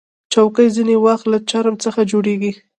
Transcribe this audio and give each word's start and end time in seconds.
چوکۍ 0.33 0.67
ځینې 0.75 0.95
وخت 1.05 1.25
له 1.31 1.37
چرم 1.49 1.75
څخه 1.83 2.01
جوړیږي. 2.11 2.51